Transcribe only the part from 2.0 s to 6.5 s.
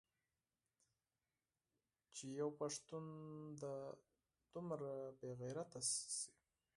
چې يو پښتون دې دومره بې غيرته سي.